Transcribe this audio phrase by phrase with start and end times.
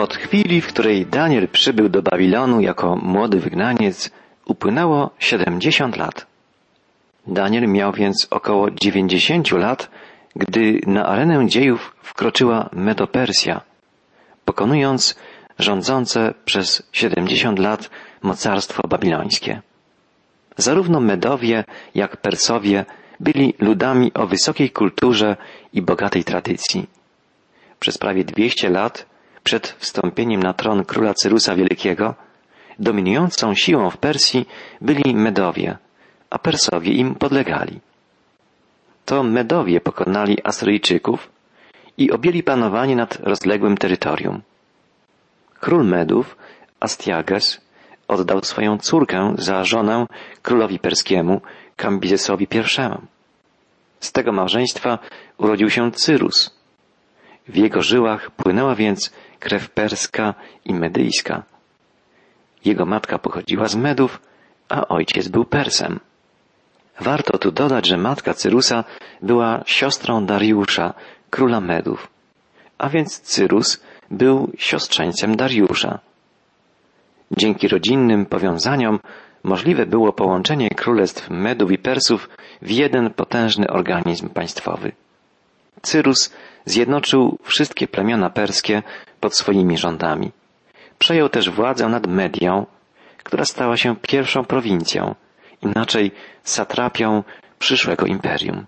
[0.00, 4.10] Od chwili, w której Daniel przybył do Babilonu jako młody wygnaniec,
[4.44, 6.26] upłynęło siedemdziesiąt lat.
[7.26, 9.90] Daniel miał więc około dziewięćdziesięciu lat,
[10.36, 13.60] gdy na arenę dziejów wkroczyła Medopersja,
[14.44, 15.16] pokonując
[15.58, 17.90] rządzące przez siedemdziesiąt lat
[18.22, 19.62] mocarstwo babilońskie.
[20.56, 21.64] Zarówno Medowie,
[21.94, 22.84] jak Persowie
[23.20, 25.36] byli ludami o wysokiej kulturze
[25.72, 26.86] i bogatej tradycji.
[27.80, 29.09] Przez prawie dwieście lat
[29.44, 32.14] przed wstąpieniem na tron króla Cyrusa Wielkiego,
[32.78, 34.48] dominującą siłą w Persji
[34.80, 35.78] byli Medowie,
[36.30, 37.80] a Persowie im podlegali.
[39.04, 41.28] To Medowie pokonali Asyryjczyków
[41.98, 44.42] i objęli panowanie nad rozległym terytorium.
[45.60, 46.36] Król Medów,
[46.80, 47.60] Astiages,
[48.08, 50.06] oddał swoją córkę za żonę
[50.42, 51.40] królowi perskiemu,
[51.76, 52.60] Kambizesowi I.
[54.00, 54.98] Z tego małżeństwa
[55.38, 56.60] urodził się Cyrus.
[57.48, 61.42] W jego żyłach płynęła więc krew perska i medyjska.
[62.64, 64.20] Jego matka pochodziła z Medów,
[64.68, 66.00] a ojciec był Persem.
[67.00, 68.84] Warto tu dodać, że matka Cyrusa
[69.22, 70.94] była siostrą Dariusza,
[71.30, 72.08] króla Medów,
[72.78, 75.98] a więc Cyrus był siostrzeńcem Dariusza.
[77.30, 78.98] Dzięki rodzinnym powiązaniom
[79.44, 82.28] możliwe było połączenie królestw Medów i Persów
[82.62, 84.92] w jeden potężny organizm państwowy.
[85.82, 86.32] Cyrus
[86.64, 88.82] zjednoczył wszystkie plemiona perskie
[89.20, 90.30] pod swoimi rządami.
[90.98, 92.66] Przejął też władzę nad Medią,
[93.24, 95.14] która stała się pierwszą prowincją,
[95.62, 96.12] inaczej
[96.44, 97.22] satrapią
[97.58, 98.66] przyszłego imperium.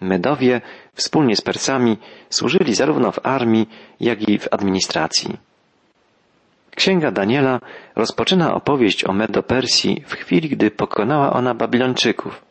[0.00, 0.60] Medowie
[0.94, 1.98] wspólnie z Persami
[2.30, 3.68] służyli zarówno w armii,
[4.00, 5.36] jak i w administracji.
[6.76, 7.60] Księga Daniela
[7.96, 12.45] rozpoczyna opowieść o Medo-Persji w chwili, gdy pokonała ona Babilończyków,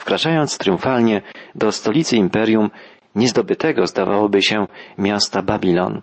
[0.00, 1.22] wkraczając triumfalnie
[1.54, 2.70] do stolicy imperium
[3.14, 4.66] niezdobytego, zdawałoby się,
[4.98, 6.02] miasta Babilon.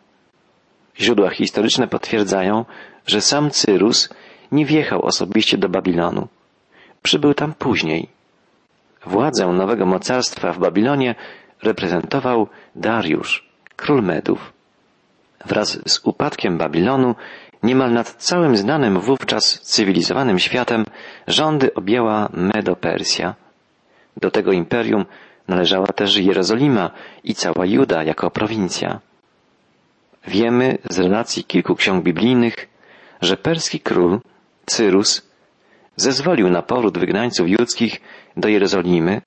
[1.00, 2.66] Źródła historyczne potwierdzają,
[3.06, 4.10] że sam Cyrus
[4.52, 6.28] nie wjechał osobiście do Babilonu.
[7.04, 8.08] Przybył tam później.
[9.06, 11.16] Władzę nowego mocarstwa w Babilonie
[11.64, 14.54] reprezentował Dariusz, król Medów.
[15.46, 17.16] Wraz z upadkiem Babilonu
[17.64, 20.86] niemal nad całym znanym wówczas cywilizowanym światem
[21.28, 23.47] rządy objęła Medo-Persja.
[24.22, 25.06] Do tego imperium
[25.48, 26.92] należała też Jerozolima
[27.24, 29.00] i cała Juda jako prowincja.
[30.28, 32.56] Wiemy z relacji kilku ksiąg biblijnych,
[33.22, 34.20] że perski król,
[34.66, 35.22] Cyrus,
[35.96, 38.02] zezwolił na powrót wygnańców judzkich
[38.38, 39.22] do Jerozolimy,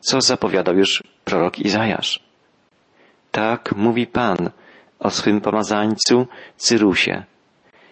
[0.00, 2.24] co zapowiadał już prorok Izajasz.
[3.30, 4.50] Tak mówi Pan
[4.98, 7.24] o swym pomazańcu Cyrusie.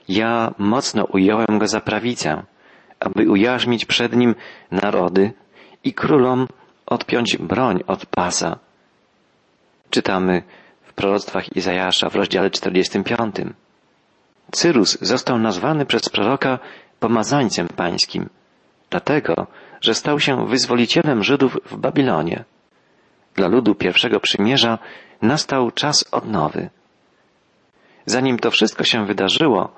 [0.08, 2.42] Ja mocno ująłem go za prawicę,
[3.00, 4.34] aby ujarzmić przed nim
[4.70, 5.32] narody
[5.86, 6.48] i królom
[6.86, 8.58] odpiąć broń od pasa.
[9.90, 10.42] Czytamy
[10.82, 13.36] w proroctwach Izajasza w rozdziale 45.
[14.50, 16.58] Cyrus został nazwany przez proroka
[17.00, 18.28] pomazańcem pańskim,
[18.90, 19.46] dlatego,
[19.80, 22.44] że stał się wyzwolicielem Żydów w Babilonie.
[23.34, 24.78] Dla ludu pierwszego przymierza
[25.22, 26.70] nastał czas odnowy.
[28.06, 29.72] Zanim to wszystko się wydarzyło,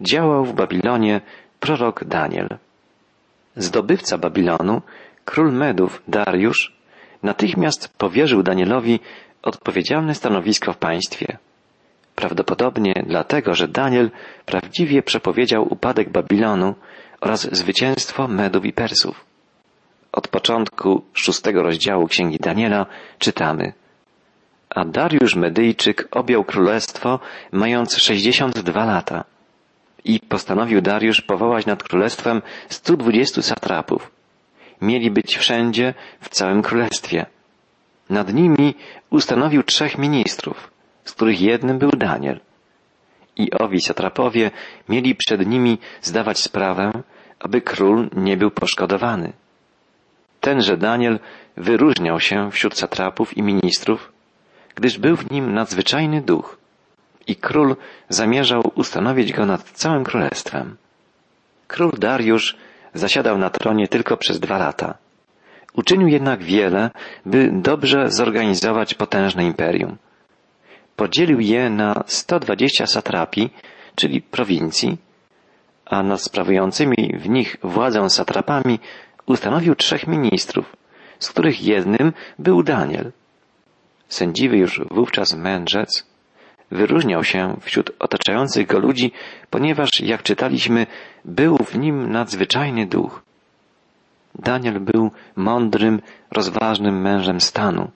[0.00, 1.20] działał w Babilonie
[1.60, 2.48] prorok Daniel.
[3.56, 4.82] Zdobywca Babilonu
[5.24, 6.72] Król Medów, Dariusz,
[7.22, 9.00] natychmiast powierzył Danielowi
[9.42, 11.38] odpowiedzialne stanowisko w państwie.
[12.14, 14.10] Prawdopodobnie dlatego, że Daniel
[14.46, 16.74] prawdziwie przepowiedział upadek Babilonu
[17.20, 19.24] oraz zwycięstwo Medów i Persów.
[20.12, 22.86] Od początku szóstego rozdziału Księgi Daniela
[23.18, 23.72] czytamy
[24.70, 27.20] A Dariusz Medyjczyk objął królestwo,
[27.52, 29.24] mając sześćdziesiąt dwa lata.
[30.04, 34.10] I postanowił Dariusz powołać nad królestwem stu dwudziestu satrapów,
[34.82, 37.26] mieli być wszędzie w całym królestwie.
[38.10, 38.74] Nad nimi
[39.10, 40.70] ustanowił trzech ministrów,
[41.04, 42.40] z których jednym był Daniel.
[43.36, 44.50] I owi satrapowie
[44.88, 46.92] mieli przed nimi zdawać sprawę,
[47.40, 49.32] aby król nie był poszkodowany.
[50.40, 51.18] Tenże Daniel
[51.56, 54.12] wyróżniał się wśród satrapów i ministrów,
[54.74, 56.58] gdyż był w nim nadzwyczajny duch
[57.26, 57.76] i król
[58.08, 60.76] zamierzał ustanowić go nad całym królestwem.
[61.68, 62.56] Król Dariusz
[62.94, 64.94] zasiadał na tronie tylko przez dwa lata.
[65.74, 66.90] Uczynił jednak wiele,
[67.26, 69.96] by dobrze zorganizować potężne imperium.
[70.96, 73.50] Podzielił je na 120 satrapii,
[73.94, 74.98] czyli prowincji,
[75.86, 78.78] a nad sprawującymi w nich władzę satrapami
[79.26, 80.76] ustanowił trzech ministrów,
[81.18, 83.12] z których jednym był Daniel.
[84.08, 86.11] Sędziwy już wówczas mędrzec
[86.72, 89.12] wyróżniał się wśród otaczających go ludzi,
[89.50, 90.86] ponieważ, jak czytaliśmy,
[91.24, 93.22] był w nim nadzwyczajny duch.
[94.34, 97.90] Daniel był mądrym, rozważnym mężem stanu.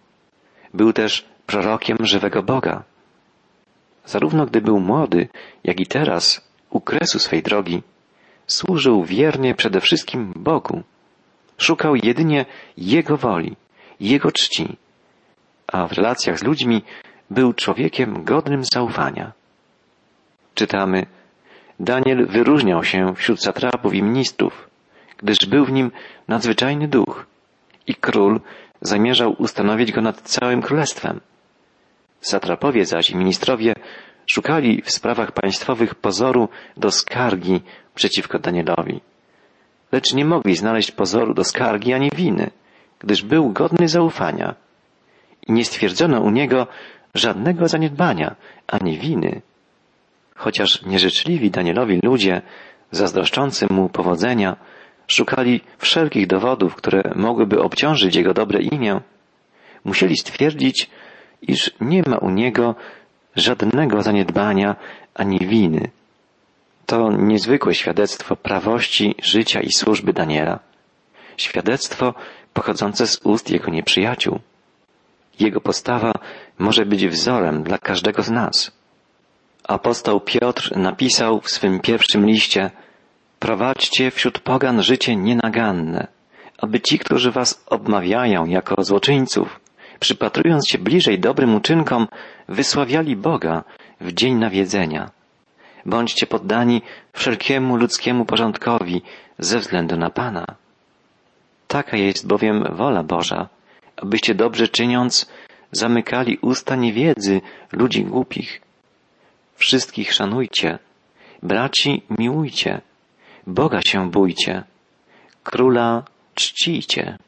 [0.74, 2.82] Był też prorokiem żywego Boga.
[4.04, 5.28] zarówno gdy był młody,
[5.64, 7.82] jak i teraz, u kresu swej drogi,
[8.46, 10.82] służył wiernie przede wszystkim Bogu.
[11.58, 12.44] Szukał jedynie
[12.76, 13.56] Jego woli,
[14.00, 14.76] Jego czci,
[15.66, 16.82] a w relacjach z ludźmi
[17.30, 19.32] był człowiekiem godnym zaufania.
[20.54, 21.06] Czytamy,
[21.80, 24.68] Daniel wyróżniał się wśród satrapów i ministrów,
[25.18, 25.90] gdyż był w nim
[26.28, 27.26] nadzwyczajny duch
[27.86, 28.40] i król
[28.80, 31.20] zamierzał ustanowić go nad całym królestwem.
[32.20, 33.74] Satrapowie zaś i ministrowie
[34.26, 37.60] szukali w sprawach państwowych pozoru do skargi
[37.94, 39.00] przeciwko Danielowi.
[39.92, 42.50] Lecz nie mogli znaleźć pozoru do skargi ani winy,
[42.98, 44.54] gdyż był godny zaufania
[45.48, 46.66] i nie stwierdzono u niego
[47.16, 48.36] żadnego zaniedbania
[48.66, 49.42] ani winy.
[50.34, 52.42] Chociaż nieżyczliwi Danielowi ludzie,
[52.90, 54.56] zazdroszczący mu powodzenia,
[55.06, 59.00] szukali wszelkich dowodów, które mogłyby obciążyć jego dobre imię,
[59.84, 60.90] musieli stwierdzić,
[61.42, 62.74] iż nie ma u niego
[63.36, 64.76] żadnego zaniedbania
[65.14, 65.90] ani winy.
[66.86, 70.58] To niezwykłe świadectwo prawości życia i służby Daniela.
[71.36, 72.14] Świadectwo
[72.54, 74.40] pochodzące z ust jego nieprzyjaciół.
[75.40, 76.12] Jego postawa
[76.58, 78.72] może być wzorem dla każdego z nas.
[79.68, 82.70] Apostoł Piotr napisał w swym pierwszym liście
[83.38, 86.06] Prowadźcie wśród pogan życie nienaganne,
[86.58, 89.60] aby ci, którzy was obmawiają jako złoczyńców,
[90.00, 92.08] przypatrując się bliżej dobrym uczynkom,
[92.48, 93.64] wysławiali Boga
[94.00, 95.10] w dzień nawiedzenia.
[95.86, 99.02] Bądźcie poddani wszelkiemu ludzkiemu porządkowi
[99.38, 100.44] ze względu na Pana.
[101.68, 103.48] Taka jest bowiem wola Boża,
[103.96, 105.30] abyście dobrze czyniąc
[105.72, 107.40] zamykali usta niewiedzy
[107.72, 108.60] ludzi głupich.
[109.54, 110.78] Wszystkich szanujcie,
[111.42, 112.80] braci miłujcie,
[113.46, 114.62] Boga się bójcie,
[115.44, 116.04] króla
[116.34, 117.18] czcijcie.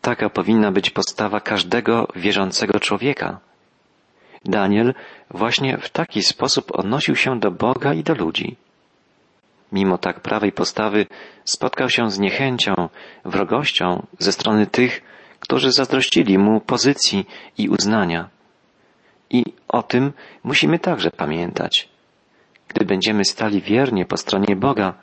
[0.00, 3.40] Taka powinna być postawa każdego wierzącego człowieka.
[4.44, 4.94] Daniel
[5.30, 8.56] właśnie w taki sposób odnosił się do Boga i do ludzi.
[9.72, 11.06] Mimo tak prawej postawy
[11.44, 12.74] spotkał się z niechęcią,
[13.24, 15.02] wrogością ze strony tych,
[15.40, 17.26] którzy zazdrościli mu pozycji
[17.58, 18.28] i uznania.
[19.30, 20.12] I o tym
[20.44, 21.88] musimy także pamiętać.
[22.68, 24.94] Gdy będziemy stali wiernie po stronie Boga,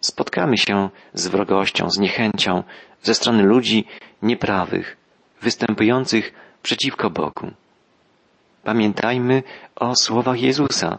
[0.00, 2.62] spotkamy się z wrogością, z niechęcią
[3.02, 3.84] ze strony ludzi
[4.22, 4.96] nieprawych,
[5.42, 6.32] występujących
[6.62, 7.50] przeciwko Bogu.
[8.64, 9.42] Pamiętajmy
[9.76, 10.98] o słowach Jezusa.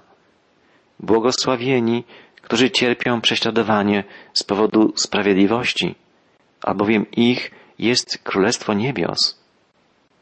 [1.00, 2.04] Błogosławieni,
[2.42, 4.04] którzy cierpią prześladowanie
[4.34, 5.96] z powodu sprawiedliwości,
[6.62, 9.40] albowiem ich jest Królestwo Niebios.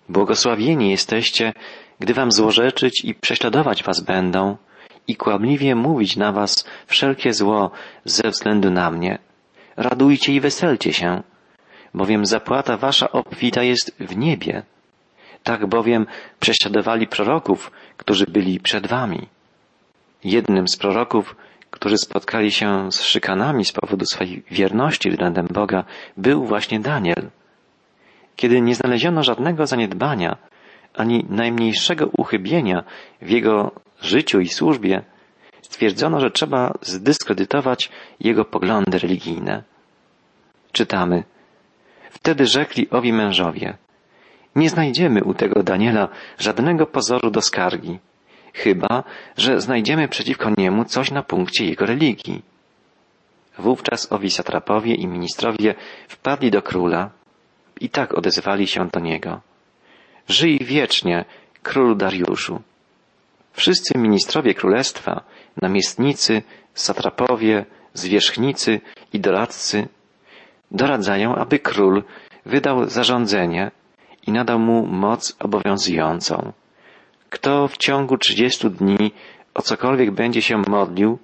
[0.10, 1.54] Błogosławieni jesteście,
[2.00, 4.58] gdy wam złorzeczyć i prześladować was będą
[5.08, 7.72] i kłamliwie mówić na was wszelkie zło
[8.06, 9.20] ze względu na mnie.
[9.78, 11.24] Radujcie i weselcie się,
[11.94, 14.64] bowiem zapłata wasza obfita jest w niebie.
[15.44, 16.06] Tak bowiem
[16.40, 19.28] prześladowali proroków, którzy byli przed wami.
[20.24, 21.36] Jednym z proroków,
[21.72, 25.84] którzy spotkali się z szykanami z powodu swojej wierności względem Boga,
[26.18, 27.30] był właśnie Daniel.
[28.38, 30.38] Kiedy nie znaleziono żadnego zaniedbania,
[30.94, 32.84] ani najmniejszego uchybienia
[33.22, 35.02] w jego życiu i służbie,
[35.62, 37.90] stwierdzono, że trzeba zdyskredytować
[38.20, 39.64] jego poglądy religijne.
[40.72, 41.24] Czytamy.
[42.10, 43.78] Wtedy rzekli owi mężowie,
[44.56, 46.08] nie znajdziemy u tego Daniela
[46.40, 48.00] żadnego pozoru do skargi,
[48.54, 49.04] chyba,
[49.38, 52.42] że znajdziemy przeciwko niemu coś na punkcie jego religii.
[53.58, 55.76] Wówczas owi satrapowie i ministrowie
[56.08, 57.17] wpadli do króla
[57.82, 59.42] i tak odezwali się do niego.
[60.28, 61.26] Żyj wiecznie,
[61.64, 62.62] królu Dariuszu.
[63.54, 65.24] Wszyscy ministrowie królestwa,
[65.62, 66.42] namiestnicy,
[66.74, 68.82] satrapowie, zwierzchnicy
[69.14, 69.88] i doradcy
[70.72, 72.04] doradzają, aby król
[72.46, 73.72] wydał zarządzenie
[74.28, 76.54] i nadał mu moc obowiązującą.
[77.30, 79.12] Kto w ciągu trzydziestu dni
[79.54, 81.20] o cokolwiek będzie się modlił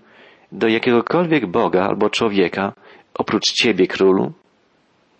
[0.51, 2.73] do jakiegokolwiek Boga albo człowieka,
[3.13, 4.33] oprócz Ciebie, królu,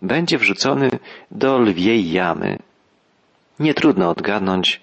[0.04, 0.90] będzie wrzucony
[1.30, 2.58] do lwiej jamy.
[3.58, 4.80] Nie trudno odgadnąć,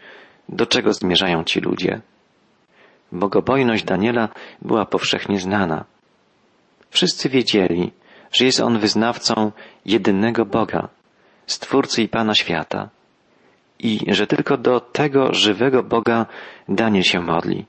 [0.50, 2.02] do czego zmierzają ci ludzie.
[3.12, 4.30] Bogobojność Daniela
[4.62, 5.86] była powszechnie znana.
[6.90, 7.92] Wszyscy wiedzieli,
[8.32, 9.52] że jest on wyznawcą
[9.86, 10.88] jedynego Boga,
[11.46, 12.90] Stwórcy i Pana świata
[13.80, 16.26] i że tylko do tego żywego Boga
[16.70, 17.66] Daniel się modli.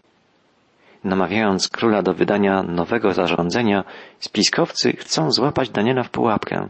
[1.04, 3.84] Namawiając króla do wydania nowego zarządzenia,
[4.20, 6.68] spiskowcy chcą złapać Daniela w pułapkę.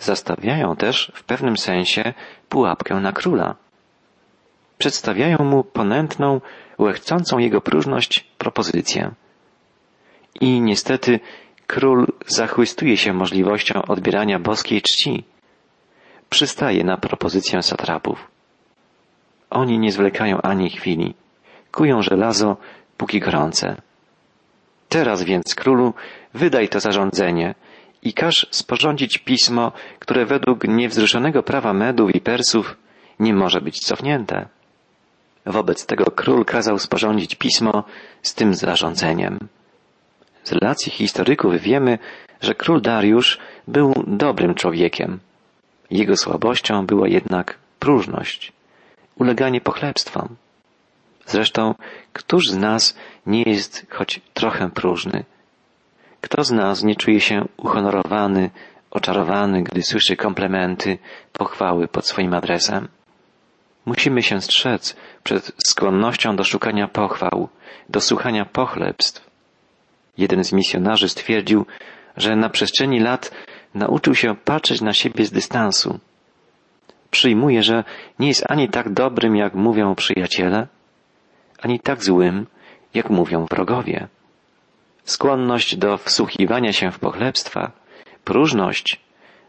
[0.00, 2.14] Zastawiają też w pewnym sensie
[2.48, 3.54] pułapkę na króla.
[4.78, 6.40] Przedstawiają mu ponętną,
[6.78, 9.10] łechcącą jego próżność propozycję.
[10.40, 11.20] I niestety
[11.66, 15.24] król zachwystuje się możliwością odbierania boskiej czci.
[16.30, 18.30] Przystaje na propozycję satrapów.
[19.50, 21.14] Oni nie zwlekają ani chwili.
[21.72, 22.56] kują żelazo,
[22.96, 23.76] póki gorące.
[24.88, 25.94] Teraz więc, królu,
[26.34, 27.54] wydaj to zarządzenie
[28.02, 32.76] i każ sporządzić pismo, które według niewzruszonego prawa Medów i Persów
[33.20, 34.48] nie może być cofnięte.
[35.46, 37.84] Wobec tego król kazał sporządzić pismo
[38.22, 39.38] z tym zarządzeniem.
[40.44, 41.98] Z relacji historyków wiemy,
[42.40, 43.38] że król Dariusz
[43.68, 45.20] był dobrym człowiekiem.
[45.90, 48.52] Jego słabością była jednak próżność,
[49.16, 50.36] uleganie pochlebstwom.
[51.26, 51.74] Zresztą,
[52.12, 55.24] któż z nas nie jest choć trochę próżny?
[56.20, 58.50] Kto z nas nie czuje się uhonorowany,
[58.90, 60.98] oczarowany, gdy słyszy komplementy,
[61.32, 62.88] pochwały pod swoim adresem?
[63.86, 67.48] Musimy się strzec przed skłonnością do szukania pochwał,
[67.88, 69.30] do słuchania pochlebstw.
[70.18, 71.66] Jeden z misjonarzy stwierdził,
[72.16, 73.30] że na przestrzeni lat
[73.74, 75.98] nauczył się patrzeć na siebie z dystansu.
[77.10, 77.84] Przyjmuje, że
[78.18, 80.66] nie jest ani tak dobrym, jak mówią przyjaciele,
[81.62, 82.46] ani tak złym,
[82.94, 84.08] jak mówią wrogowie.
[85.10, 87.70] Skłonność do wsłuchiwania się w pochlebstwa,
[88.24, 89.00] próżność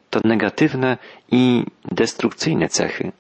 [0.10, 0.98] to negatywne
[1.32, 3.12] i destrukcyjne cechy.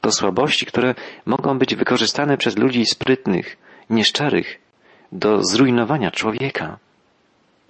[0.00, 0.94] To słabości, które
[1.26, 3.56] mogą być wykorzystane przez ludzi sprytnych,
[3.90, 4.60] nieszczerych
[5.12, 6.78] do zrujnowania człowieka.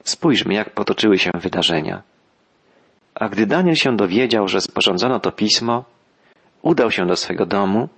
[0.05, 2.03] Spójrzmy, jak potoczyły się wydarzenia.
[3.15, 5.85] A gdy Daniel się dowiedział, że sporządzono to pismo,
[6.63, 7.89] udał się do swego domu,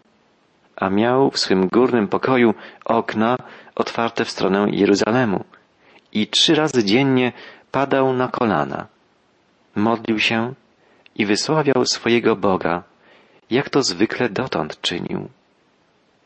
[0.76, 3.36] a miał w swym górnym pokoju okna
[3.74, 5.44] otwarte w stronę Jeruzalemu
[6.16, 7.32] i trzy razy dziennie
[7.70, 8.86] padał na kolana.
[9.74, 10.54] Modlił się
[11.16, 12.82] i wysławiał swojego Boga,
[13.50, 15.28] jak to zwykle dotąd czynił.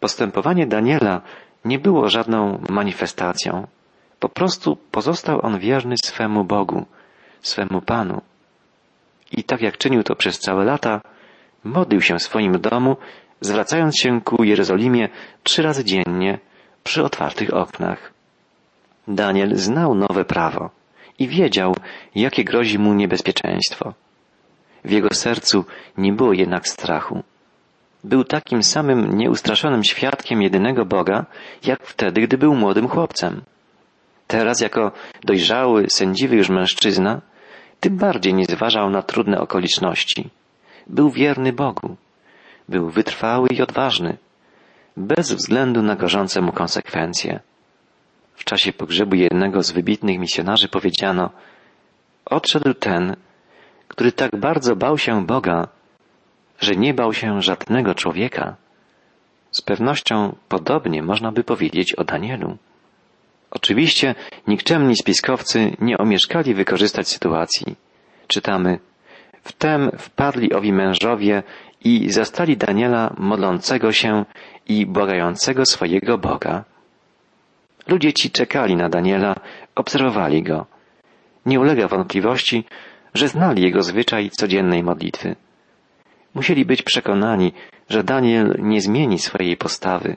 [0.00, 1.20] Postępowanie Daniela
[1.64, 3.66] nie było żadną manifestacją.
[4.20, 6.86] Po prostu pozostał on wierny swemu Bogu,
[7.40, 8.22] swemu Panu.
[9.32, 11.00] I tak jak czynił to przez całe lata,
[11.64, 12.96] modlił się w swoim domu,
[13.40, 15.08] zwracając się ku Jerozolimie
[15.42, 16.38] trzy razy dziennie
[16.84, 18.19] przy otwartych oknach.
[19.08, 20.70] Daniel znał nowe prawo
[21.18, 21.76] i wiedział,
[22.14, 23.94] jakie grozi mu niebezpieczeństwo.
[24.84, 25.64] W jego sercu
[25.98, 27.22] nie było jednak strachu.
[28.04, 31.26] Był takim samym nieustraszonym świadkiem jedynego Boga,
[31.64, 33.42] jak wtedy, gdy był młodym chłopcem.
[34.26, 34.92] Teraz, jako
[35.24, 37.20] dojrzały, sędziwy już mężczyzna,
[37.80, 40.30] tym bardziej nie zważał na trudne okoliczności.
[40.86, 41.96] Był wierny Bogu.
[42.68, 44.16] Był wytrwały i odważny,
[44.96, 47.40] bez względu na gorzące mu konsekwencje.
[48.40, 51.30] W czasie pogrzebu jednego z wybitnych misjonarzy powiedziano,
[52.24, 53.16] odszedł ten,
[53.88, 55.68] który tak bardzo bał się Boga,
[56.60, 58.56] że nie bał się żadnego człowieka.
[59.50, 62.56] Z pewnością podobnie można by powiedzieć o Danielu.
[63.50, 64.14] Oczywiście
[64.46, 67.76] nikczemni spiskowcy nie omieszkali wykorzystać sytuacji.
[68.26, 68.78] Czytamy,
[69.42, 71.42] wtem wpadli owi mężowie
[71.84, 74.24] i zastali Daniela modlącego się
[74.68, 76.69] i błagającego swojego Boga.
[77.90, 79.34] Ludzie ci czekali na Daniela,
[79.74, 80.66] obserwowali go.
[81.46, 82.64] Nie ulega wątpliwości,
[83.14, 85.36] że znali jego zwyczaj codziennej modlitwy.
[86.34, 87.52] Musieli być przekonani,
[87.88, 90.16] że Daniel nie zmieni swojej postawy,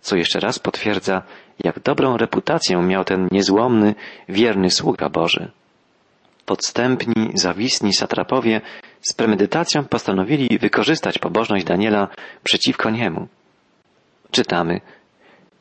[0.00, 1.22] co jeszcze raz potwierdza,
[1.64, 3.94] jak dobrą reputację miał ten niezłomny,
[4.28, 5.50] wierny sługa Boży.
[6.46, 8.60] Podstępni, zawisni satrapowie
[9.00, 12.08] z premedytacją postanowili wykorzystać pobożność Daniela
[12.44, 13.28] przeciwko niemu.
[14.30, 14.80] Czytamy.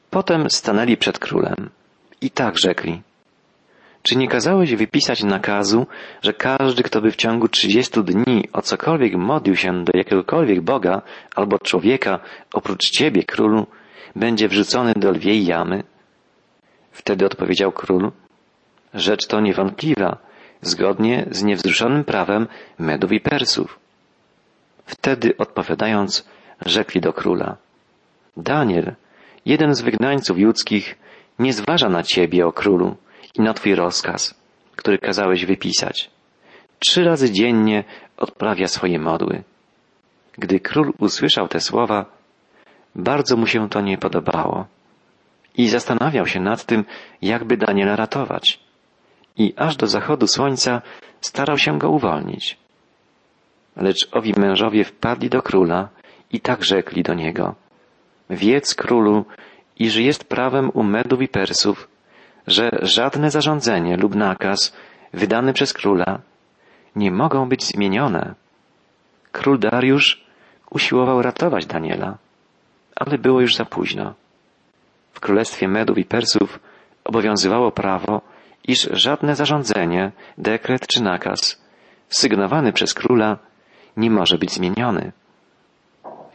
[0.10, 1.70] Potem stanęli przed królem
[2.22, 3.02] i tak rzekli.
[4.02, 5.88] Czy nie kazałeś wypisać nakazu,
[6.22, 11.02] że każdy, kto by w ciągu trzydziestu dni o cokolwiek modlił się do jakiegokolwiek Boga
[11.36, 12.20] albo człowieka
[12.54, 13.68] oprócz Ciebie, królu,
[14.16, 15.84] będzie wrzucony do lwiej jamy?
[16.92, 18.12] Wtedy odpowiedział król,
[18.94, 20.18] rzecz to niewątpliwa,
[20.62, 22.48] zgodnie z niewzruszonym prawem
[22.80, 23.80] Medów i Persów.
[24.86, 26.28] Wtedy odpowiadając,
[26.66, 27.58] rzekli do króla,
[28.38, 28.96] Daniel,
[29.46, 30.98] jeden z wygnańców judzkich,
[31.40, 32.96] nie zważa na ciebie, o królu,
[33.36, 34.36] i na twój rozkaz,
[34.76, 36.12] który kazałeś wypisać.
[36.80, 37.84] Trzy razy dziennie
[38.18, 39.44] odprawia swoje modły.
[40.38, 42.06] Gdy król usłyszał te słowa,
[42.96, 44.68] bardzo mu się to nie podobało
[45.58, 46.86] i zastanawiał się nad tym,
[47.22, 48.60] jakby Daniela ratować.
[49.38, 50.82] I aż do zachodu słońca
[51.22, 52.58] starał się go uwolnić.
[53.76, 55.90] Lecz owi mężowie wpadli do króla
[56.32, 57.56] i tak rzekli do niego.
[58.30, 59.26] Wiedz królu,
[59.80, 61.88] iż jest prawem u Medów i Persów,
[62.48, 64.74] że żadne zarządzenie lub nakaz
[65.14, 66.20] wydany przez króla
[66.96, 68.34] nie mogą być zmienione.
[69.32, 70.24] Król Dariusz
[70.70, 72.18] usiłował ratować Daniela,
[72.96, 74.14] ale było już za późno.
[75.14, 76.60] W królestwie Medów i Persów
[77.04, 78.22] obowiązywało prawo,
[78.68, 81.62] iż żadne zarządzenie, dekret czy nakaz
[82.10, 83.38] sygnowany przez króla
[83.98, 85.12] nie może być zmieniony.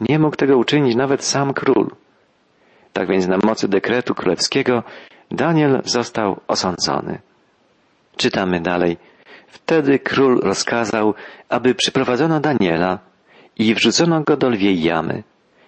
[0.01, 1.91] Nie mógł tego uczynić nawet sam król.
[2.93, 4.83] Tak więc na mocy dekretu królewskiego
[5.31, 7.19] Daniel został osądzony.
[8.17, 8.97] Czytamy dalej.
[9.47, 11.15] Wtedy król rozkazał,
[11.49, 12.99] aby przyprowadzono Daniela
[13.59, 15.23] i wrzucono go do lwiej jamy.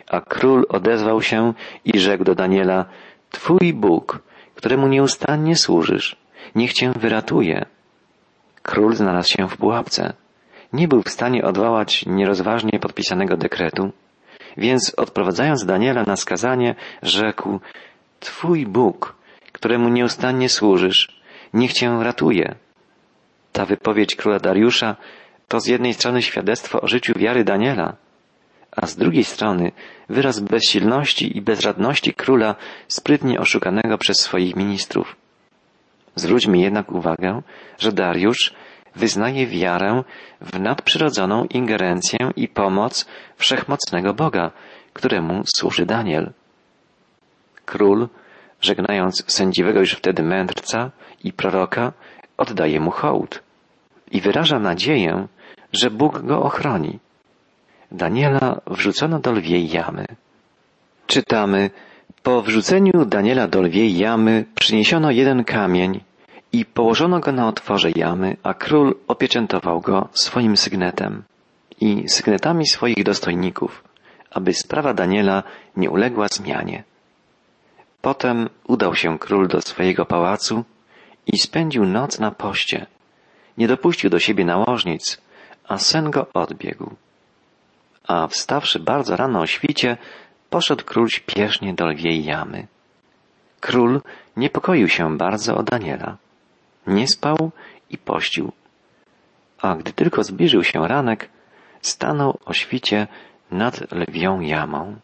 [0.06, 1.54] A król odezwał się
[1.84, 2.84] i rzekł do Daniela,
[3.30, 4.18] Twój Bóg,
[4.54, 6.16] któremu nieustannie służysz,
[6.54, 7.66] niech cię wyratuje.
[8.62, 10.12] Król znalazł się w pułapce.
[10.72, 13.92] Nie był w stanie odwołać nierozważnie podpisanego dekretu,
[14.56, 17.60] więc odprowadzając Daniela na skazanie, rzekł,
[18.20, 19.16] Twój Bóg,
[19.52, 21.20] któremu nieustannie służysz,
[21.54, 22.54] niech cię ratuje.
[23.52, 24.96] Ta wypowiedź króla Dariusza
[25.48, 27.96] to z jednej strony świadectwo o życiu wiary Daniela,
[28.76, 29.72] a z drugiej strony
[30.08, 32.54] wyraz bezsilności i bezradności króla
[32.88, 35.16] sprytnie oszukanego przez swoich ministrów.
[36.14, 37.42] Zwróćmy jednak uwagę,
[37.78, 38.54] że Dariusz
[38.96, 40.02] wyznaje wiarę
[40.40, 44.50] w nadprzyrodzoną ingerencję i pomoc wszechmocnego Boga,
[44.92, 46.32] któremu służy Daniel.
[47.64, 48.08] Król,
[48.60, 50.90] żegnając sędziwego już wtedy mędrca
[51.24, 51.92] i proroka,
[52.36, 53.42] oddaje mu hołd
[54.10, 55.26] i wyraża nadzieję,
[55.72, 56.98] że Bóg go ochroni.
[57.92, 60.06] Daniela wrzucono do lwiej jamy.
[61.06, 61.70] Czytamy,
[62.22, 66.00] po wrzuceniu Daniela do lwiej jamy przyniesiono jeden kamień
[66.52, 71.22] i położono go na otworze jamy, a król opieczętował go swoim sygnetem
[71.80, 73.84] i sygnetami swoich dostojników,
[74.30, 75.42] aby sprawa Daniela
[75.76, 76.84] nie uległa zmianie.
[78.02, 80.64] Potem udał się król do swojego pałacu
[81.26, 82.86] i spędził noc na poście.
[83.58, 85.20] Nie dopuścił do siebie nałożnic,
[85.68, 86.94] a sen go odbiegł.
[88.08, 89.96] A wstawszy bardzo rano o świcie,
[90.50, 92.66] poszedł król śpiesznie do lwiej jamy.
[93.60, 94.00] Król
[94.36, 96.16] niepokoił się bardzo o Daniela.
[96.86, 97.50] Nie spał
[97.90, 98.52] i pościł.
[99.62, 101.28] A gdy tylko zbliżył się ranek,
[101.80, 103.06] stanął o świcie
[103.50, 104.96] nad lwią jamą.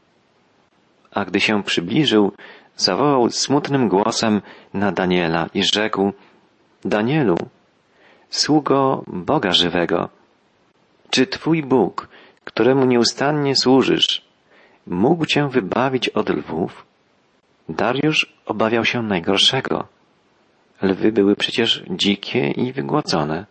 [1.14, 2.32] A gdy się przybliżył,
[2.76, 4.42] zawołał smutnym głosem
[4.74, 6.12] na Daniela i rzekł,
[6.84, 7.36] Danielu,
[8.30, 10.08] sługo Boga żywego,
[11.10, 12.08] czy Twój Bóg,
[12.44, 14.24] któremu nieustannie służysz,
[14.86, 16.86] mógł Cię wybawić od lwów?
[17.68, 19.88] Dariusz obawiał się najgorszego.
[20.82, 23.46] Lwy były przecież dzikie i wygłodzone.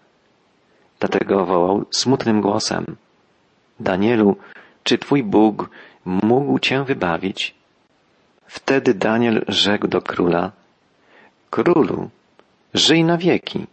[0.99, 2.85] Dlatego wołał smutnym głosem.
[3.79, 4.35] Danielu,
[4.83, 5.69] czy Twój Bóg
[6.05, 7.55] mógł Cię wybawić?
[8.47, 10.51] Wtedy Daniel rzekł do króla,
[11.49, 12.09] Królu,
[12.73, 13.67] żyj na wieki.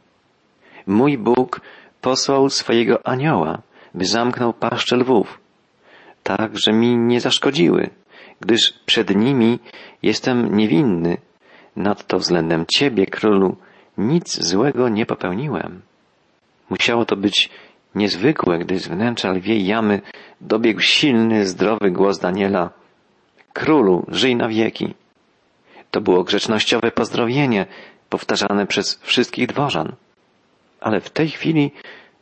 [0.87, 1.61] Mój Bóg
[2.01, 3.63] posłał swojego anioła,
[3.95, 5.41] by zamknął paszczę lwów,
[6.23, 7.91] tak, że mi nie zaszkodziły,
[8.41, 9.59] gdyż przed nimi
[10.03, 11.17] jestem niewinny.
[11.79, 13.57] Nadto względem Ciebie, królu,
[13.99, 15.83] nic złego nie popełniłem.
[16.71, 17.51] Musiało to być
[17.95, 20.01] niezwykłe, gdy z wnętrza lwiej jamy
[20.41, 22.71] dobiegł silny, zdrowy głos Daniela.
[23.53, 24.95] Królu, żyj na wieki.
[25.91, 27.67] To było grzecznościowe pozdrowienie,
[28.09, 29.93] powtarzane przez wszystkich dworzan.
[30.81, 31.71] Ale w tej chwili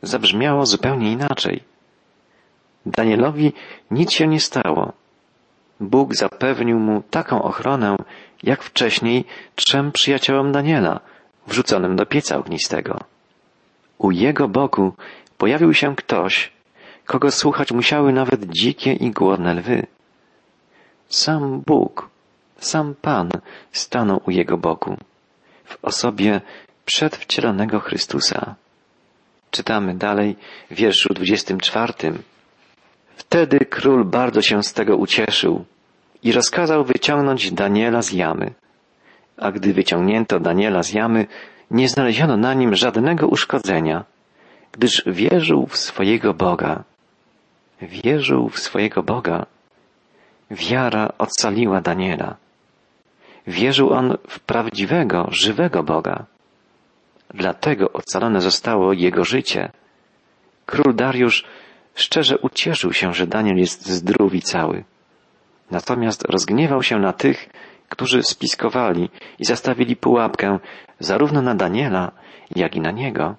[0.01, 1.63] zabrzmiało zupełnie inaczej.
[2.85, 3.53] Danielowi
[3.91, 4.93] nic się nie stało.
[5.79, 7.95] Bóg zapewnił mu taką ochronę,
[8.43, 10.99] jak wcześniej trzem przyjaciołom Daniela,
[11.47, 12.99] wrzuconym do pieca ognistego.
[13.97, 14.93] U jego boku
[15.37, 16.51] pojawił się ktoś,
[17.05, 19.87] kogo słuchać musiały nawet dzikie i głodne lwy.
[21.09, 22.09] Sam Bóg,
[22.59, 23.29] sam Pan
[23.71, 24.97] stanął u jego boku,
[25.65, 26.41] w osobie
[26.85, 28.55] przedwcielonego Chrystusa.
[29.51, 30.35] Czytamy dalej
[30.71, 31.93] w wierszu 24.
[33.17, 35.65] Wtedy król bardzo się z tego ucieszył
[36.23, 38.53] i rozkazał wyciągnąć Daniela z jamy.
[39.37, 41.27] A gdy wyciągnięto Daniela z jamy,
[41.71, 44.05] nie znaleziono na nim żadnego uszkodzenia,
[44.71, 46.83] gdyż wierzył w swojego Boga.
[47.81, 49.45] Wierzył w swojego Boga.
[50.51, 52.35] Wiara ocaliła Daniela.
[53.47, 56.25] Wierzył on w prawdziwego, żywego Boga.
[57.33, 59.71] Dlatego ocalone zostało jego życie.
[60.65, 61.45] Król Dariusz
[61.97, 64.83] szczerze ucieszył się, że Daniel jest zdrów i cały.
[65.71, 67.49] Natomiast rozgniewał się na tych,
[67.89, 70.59] którzy spiskowali i zastawili pułapkę
[70.99, 72.11] zarówno na Daniela,
[72.55, 73.35] jak i na niego.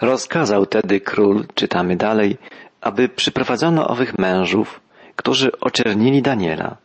[0.00, 2.36] Rozkazał tedy król, czytamy dalej,
[2.80, 4.80] aby przyprowadzono owych mężów,
[5.16, 6.76] którzy oczernili Daniela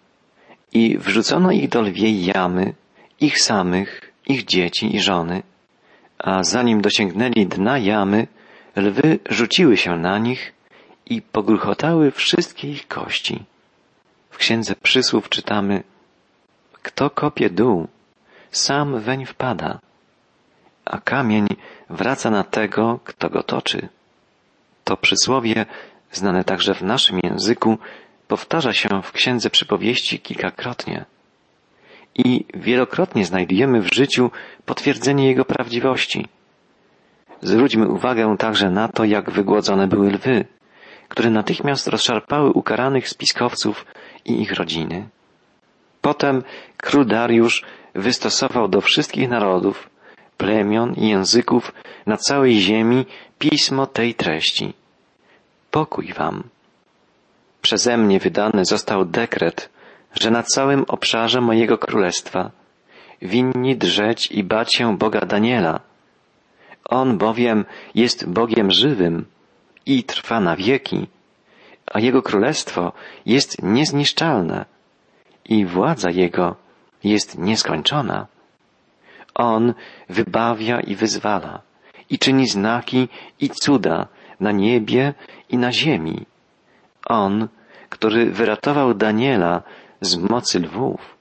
[0.74, 2.74] i wrzucono ich do lwiej jamy,
[3.20, 5.44] ich samych, ich dzieci i żony,
[6.20, 8.28] a zanim dosięgnęli dna jamy,
[8.76, 10.54] lwy rzuciły się na nich
[11.10, 13.44] i pogruchotały wszystkie ich kości.
[14.30, 15.84] W księdze przysłów czytamy
[16.72, 17.88] Kto kopie dół,
[18.52, 19.80] sam weń wpada,
[20.86, 21.48] a kamień
[21.90, 23.90] wraca na tego, kto go toczy.
[24.84, 25.66] To przysłowie,
[26.12, 27.78] znane także w naszym języku,
[28.28, 31.06] powtarza się w księdze przypowieści kilkakrotnie.
[32.16, 34.32] i wielokrotnie znajdujemy w życiu
[34.66, 36.28] potwierdzenie jego prawdziwości.
[37.42, 40.46] Zwróćmy uwagę także na to, jak wygłodzone były lwy,
[41.10, 43.86] które natychmiast rozszarpały ukaranych spiskowców
[44.26, 45.10] i ich rodziny.
[46.02, 46.44] Potem
[46.78, 47.64] król Dariusz
[47.96, 49.90] wystosował do wszystkich narodów,
[50.38, 51.72] plemion i języków
[52.06, 53.06] na całej ziemi
[53.40, 54.74] pismo tej treści.
[55.72, 56.44] Pokój wam.
[57.62, 59.70] Przeze mnie wydany został dekret,
[60.22, 62.52] że na całym obszarze mojego królestwa
[63.22, 65.80] winni drzeć i bać się Boga Daniela.
[66.86, 69.26] On bowiem jest Bogiem żywym
[69.90, 71.08] i trwa na wieki,
[71.94, 72.92] a Jego królestwo
[73.26, 74.66] jest niezniszczalne
[75.46, 76.56] i władza Jego
[77.04, 78.28] jest nieskończona.
[79.36, 79.74] On
[80.10, 81.62] wybawia i wyzwala
[82.10, 83.08] i czyni znaki
[83.40, 84.08] i cuda
[84.40, 85.14] na niebie
[85.50, 86.26] i na ziemi.
[87.06, 87.48] On,
[87.90, 89.62] który wyratował Daniela
[90.02, 91.18] z mocy lwów.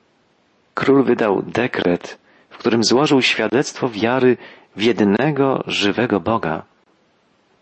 [0.74, 2.18] Król wydał dekret,
[2.50, 4.37] w którym złożył świadectwo wiary
[4.76, 6.62] w jedynego żywego Boga.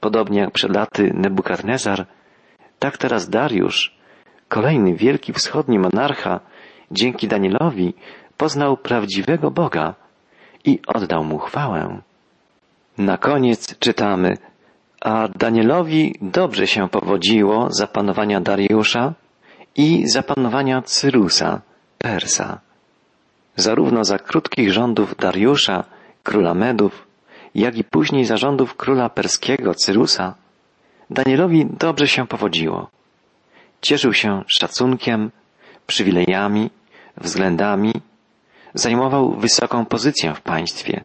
[0.00, 2.06] Podobnie jak przed laty Nebukadnezar,
[2.78, 3.96] tak teraz Dariusz,
[4.48, 6.40] kolejny wielki wschodni monarcha,
[6.90, 7.94] dzięki Danielowi
[8.36, 9.94] poznał prawdziwego Boga
[10.64, 12.00] i oddał mu chwałę.
[12.98, 14.36] Na koniec czytamy,
[15.00, 19.14] a Danielowi dobrze się powodziło za panowania Dariusza
[19.76, 21.60] i za panowania Cyrusa,
[21.98, 22.60] Persa.
[23.56, 25.84] Zarówno za krótkich rządów Dariusza,
[26.22, 27.05] króla Medów,
[27.56, 30.34] jak i później za rządów króla perskiego Cyrusa,
[31.10, 32.90] Danielowi dobrze się powodziło.
[33.80, 35.30] Cieszył się szacunkiem,
[35.86, 36.70] przywilejami,
[37.16, 37.92] względami,
[38.74, 41.02] zajmował wysoką pozycję w państwie.